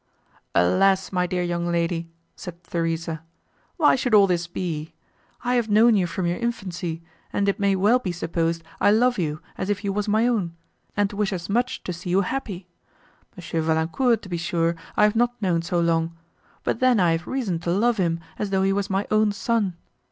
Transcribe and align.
"Alas! 0.55 1.11
my 1.11 1.27
dear 1.27 1.43
young 1.43 1.67
lady!" 1.71 2.09
said 2.35 2.63
Theresa, 2.63 3.21
"why 3.77 3.95
should 3.95 4.15
all 4.15 4.25
this 4.25 4.47
be? 4.47 4.95
I 5.43 5.53
have 5.53 5.69
known 5.69 5.95
you 5.95 6.07
from 6.07 6.25
your 6.25 6.39
infancy, 6.39 7.03
and 7.31 7.47
it 7.47 7.59
may 7.59 7.75
well 7.75 7.99
be 7.99 8.11
supposed 8.11 8.63
I 8.79 8.89
love 8.89 9.19
you, 9.19 9.41
as 9.59 9.69
if 9.69 9.83
you 9.83 9.93
were 9.93 10.01
my 10.07 10.25
own, 10.25 10.55
and 10.97 11.13
wish 11.13 11.31
as 11.31 11.49
much 11.49 11.83
to 11.83 11.93
see 11.93 12.09
you 12.09 12.21
happy. 12.21 12.67
M. 13.37 13.61
Valancourt, 13.61 14.23
to 14.23 14.27
be 14.29 14.37
sure, 14.37 14.75
I 14.97 15.03
have 15.03 15.15
not 15.15 15.39
known 15.39 15.61
so 15.61 15.79
long, 15.79 16.17
but 16.63 16.79
then 16.79 16.99
I 16.99 17.11
have 17.11 17.27
reason 17.27 17.59
to 17.59 17.69
love 17.71 17.97
him, 17.97 18.19
as 18.39 18.49
though 18.49 18.63
he 18.63 18.73
was 18.73 18.89
my 18.89 19.05
own 19.11 19.31
son. 19.31 19.75